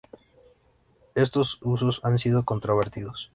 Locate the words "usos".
1.61-2.01